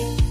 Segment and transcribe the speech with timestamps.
[0.00, 0.29] Bye.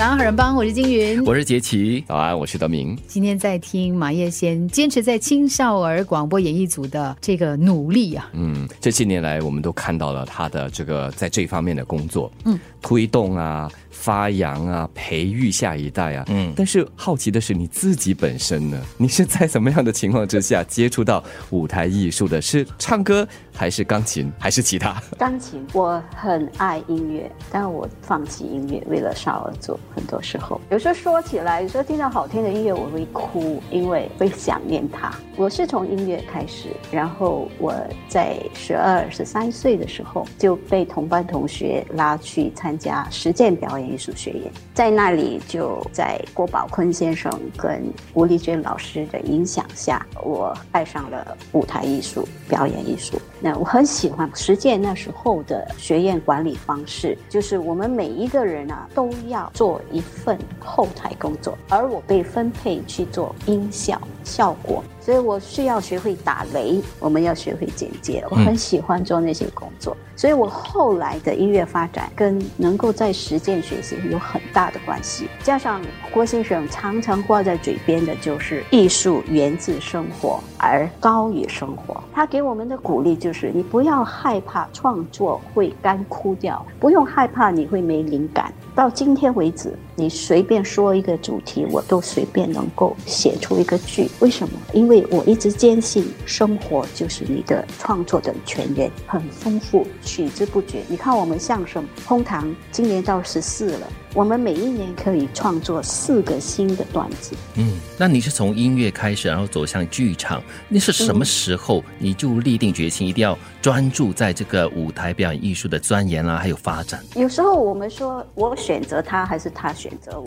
[0.00, 2.02] 早安，好人帮，我是金云，我是杰奇。
[2.08, 2.96] 早安，我是德明。
[3.06, 8.30] 今天在听马叶先坚持在青少儿广播演艺组的这个努力啊。
[8.32, 12.32] 嗯，这些年来，我们都看到了他的这个在这方面的工作。
[12.46, 13.70] 嗯，推动啊。
[13.90, 18.80] 发扬啊，培育下一代啊，嗯，但是好奇的是你自己本身呢？
[18.96, 22.40] 你是在什么样的情况之下 接触到舞台艺术的？
[22.40, 25.02] 是唱歌，还是钢琴，还是其他？
[25.18, 29.78] 钢琴，我很爱音乐，但我放弃音乐为了少儿组。
[29.94, 35.12] 很多时候，有时候说起来，有时候听到好听的音乐我会哭，因为会想念他。
[35.36, 37.74] 我是从音乐开始，然后我
[38.08, 43.90] 在十二、十三岁的时候就被同班同学拉去参加实践表演。
[43.90, 47.82] 艺术学院在那里，就在郭宝坤先生跟
[48.14, 53.20] 吴丽娟老师的影响下，我爱上了舞台艺术、表演艺术。
[53.40, 64.00] 那我很喜欢实践那时候的学院管理方式，就是我们每一个人啊都要做一份后台工作，而我被分配去做音效。
[64.30, 64.82] 效果。
[65.00, 68.22] 所以我需要学会打雷，我们要学会剪接。
[68.30, 75.26] 我很喜欢做那些工作，所以我后来的音乐发展跟能够在实践学习有很大的关系。
[75.42, 75.80] 加上
[76.12, 88.52] 郭先生常常挂在嘴边的就是艺术源自生活而高于生活，他给我们的鼓励就是你不要害怕创作会干枯掉，不用害怕你会没灵感。
[88.74, 94.08] 到今天为止，你随便说一个主题，我都随便能够写出一个剧。
[94.20, 94.58] 为什么？
[94.74, 100.82] 因为我一直坚信，生活就是你的创作的泉源，很丰富，取之不绝。
[100.88, 103.88] 你看，我们相声红堂今年到十四了。
[104.12, 107.36] 我们每一年可以创作四个新的段子。
[107.54, 117.00] 嗯，那你是从音乐开始，然后走向剧场，那是什么时候你就立定决心，一定要专注在这个舞台表演艺术的钻研啊，还有发展？
[117.14, 120.26] 有时候我们说我选择他，还是他选择我？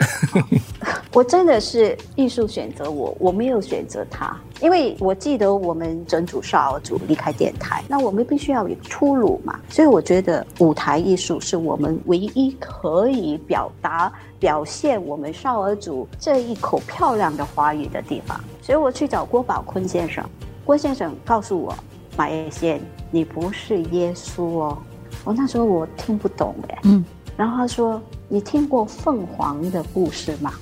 [1.11, 4.39] 我真的是艺术选择我，我没有选择他。
[4.63, 9.59] 因为我记得我们整组少儿组离开电台，那我们必须要有出路嘛。
[9.67, 18.39] 所以我觉得舞台艺术是我们唯一可以表达、表现我们少儿组这一口漂亮的华语的地方。
[18.61, 20.23] 所以我去找郭宝坤先生，
[20.63, 21.75] 郭先生告诉我
[22.15, 22.79] ：“马叶仙，
[23.11, 24.77] 你不是耶稣哦。”
[25.25, 27.03] 我那时候我听不懂哎，嗯。
[27.35, 30.53] 然后他说：“你听过凤凰的故事吗？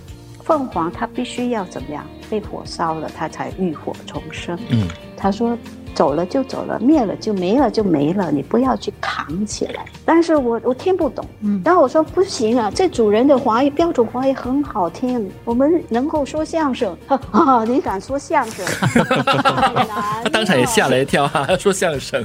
[0.44, 4.58] 凤凰它必须要怎么样？”被火烧了，他才浴火重生。
[4.70, 5.58] 嗯，他说。
[5.94, 9.86] 走了就走了，灭了就没了就没了，你不要去扛起来。
[10.06, 18.66] 但是我我听不懂，嗯，然后我说不行啊，这主人的华语标准华语很好听，我们能够说相声，啊，你敢说相声？
[20.24, 22.24] 他当场也吓了一跳，哈，说相声。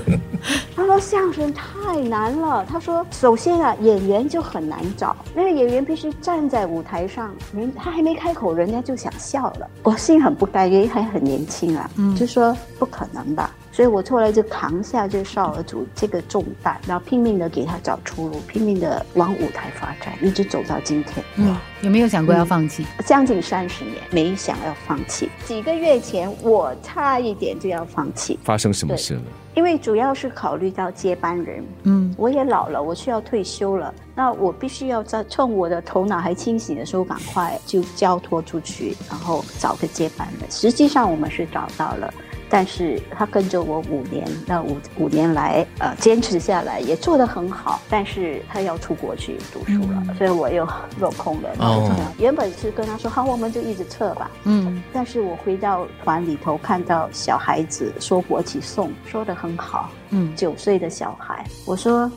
[0.77, 9.67] 他说相声太难了，他说首先啊，演员就很难找，那个演员必须站在舞台上，人他还没开口，人家就想笑了。
[9.83, 13.51] 我心很不甘，因为还很年轻啊，嗯，就说不可能吧。
[13.77, 21.23] 所以我后来就扛下这少儿组这个重担，然后拼命的给他找出路，拼命的往舞台发展，一直走到今天。
[21.35, 22.87] 嗯，有没有想过要放弃？
[23.05, 25.29] 将近三十年没想要放弃。
[25.45, 28.39] 几个月前我差一点就要放弃。
[28.43, 29.21] 发生什么事了？
[29.55, 31.63] 因为主要是考虑到接班人。
[31.83, 33.93] 嗯，我也老了，我需要退休了。
[34.15, 40.51] 那我必须要在趁我的头脑还清醒的时候，赶快就交托出去，然后找个接班人。
[40.51, 42.15] 实际上我们是找到了。
[42.57, 47.83] 但是他跟着我五年，那五五年来，呃，坚持下来也做得很好。
[47.91, 50.67] 但是他要出国去读书了，所以我又
[50.99, 51.51] 落空了。
[51.59, 54.31] 哦，原本是跟他说好，我们就一直测吧。
[54.45, 59.91] 嗯，但是我回到团里头，看到小孩子说国旗颂，说得很好。
[60.09, 62.11] 嗯，九岁的小孩，我说。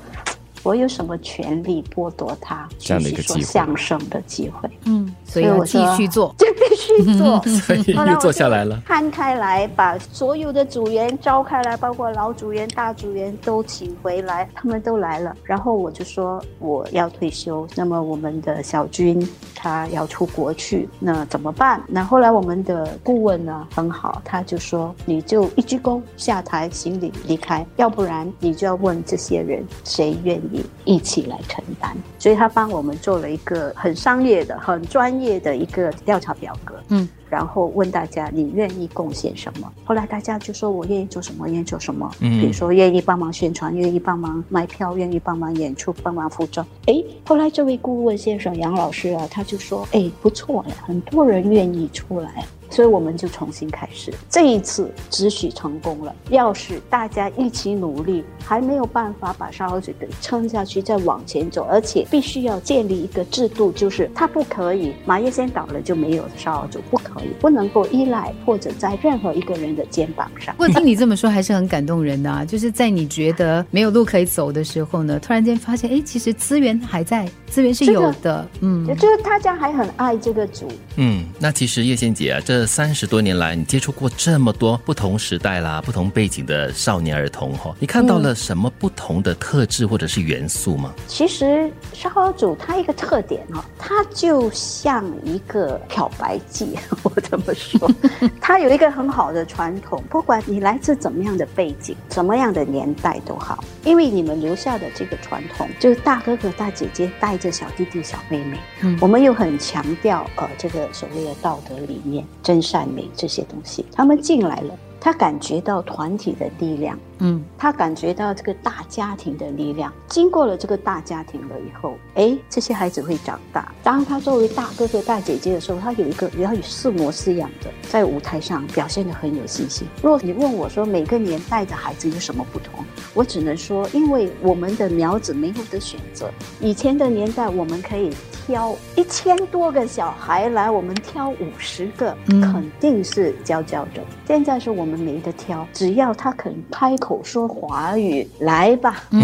[0.64, 4.70] 我有什么权利剥夺他这样的一个说相声的机会？
[4.86, 8.82] 嗯，所以我继续做， 就必须做， 所以又做下来了。
[8.86, 15.36] 摊开来，把所有的组员招开来，包括老组员、大组员都请回来，他们都来了。
[15.44, 21.82] 然后我就说我要退休，那么我们的小军他要出国去，那怎么办？
[21.88, 30.49] 那后来我们的顾问呢很好，他就说你就一鞠躬下台行礼离开，要不然你就要问这些人谁愿意。
[30.86, 36.76] 一起来承担，所以他帮我们做了一个很商业的、很专业的一个调查表格。
[36.90, 37.08] 嗯。
[37.30, 39.72] 然后问大家你愿意贡献什么？
[39.86, 42.10] 后来大家就说我愿意做什么，愿意做什么。
[42.22, 46.66] 嗯，比如说愿意帮忙宣传，愿意帮忙卖票，愿意帮忙演出，帮忙服装。
[46.88, 52.46] 哎，后来这位顾问先生杨老师啊，他就说：哎，不错呀，很多人愿意出来。
[52.70, 54.14] 所以我们就重新开始。
[54.30, 70.56] 这一次只许成功了，要是大家一起努力，还没有办法把烧鹅组给撑下去，再往前走，而且必须要建立一个制度，就是它不可以马叶先倒了就没有烧鹅组，不可以，不能够依赖或者在任何一个人的肩膀上。
[70.56, 72.46] 不过听你这么说，还是很感动人的啊！
[72.46, 78.48] 就是在你觉得没有路可以走的时候呢，突然间发现，哎，其实资源还在，资源是有的。
[78.62, 80.68] 嗯，就是大家还很爱这个组。
[80.98, 90.94] 嗯，那其实叶仙姐啊，这这三十多年来，你接触过这么多不同时代啦、不同背景的少年儿童哈，你看到了什么不同的特质或者是元素吗？
[91.08, 97.90] 其实烧烤组它一个特点哈，它就像一个漂白剂， 我这么说，
[98.40, 114.78] 它有一个很好的传统，不管你来自怎么样的背景、什么样的年代都好，因为你们留下的这个传统，就是大哥哥大姐姐带着小弟弟小妹妹，嗯，我们又很强调呃这个所谓的道德理念、真善美这些东西，他们进来了。
[115.00, 119.94] 他感觉到团体的力量，嗯，他感觉到这个大家庭的力量。
[120.08, 123.72] 经过了这个大家庭了以后，哎，这些孩子会长大。
[123.82, 129.88] 当他作为大哥哥大姐姐的时候，他有一个要有四模四样的，在舞台上表现得很有信心。
[130.02, 136.30] 如果你问我说每个年代的孩子有什么不同，我只能说，因为我们的苗子没有的选择。
[136.60, 138.12] 以前的年代，我们可以
[138.50, 144.02] 挑一千多个小孩来，我们挑五十个，肯定是佼佼者。
[144.28, 145.00] 现在是我们。
[145.00, 149.22] 没得挑，只要他肯开口说华语，来吧，嗯，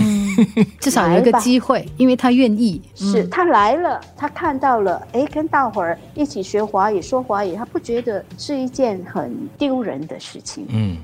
[0.80, 2.82] 至少有一个机会，因为他愿意。
[2.96, 10.66] 是他来了，他看到了，哎，跟大伙儿一起学华语、说华语，他不觉得是一件很丢人的事情。
[10.70, 10.98] 嗯。